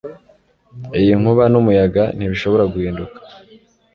[0.99, 3.19] Iyi nkuba n'umuyaga ntibishobora guhinduka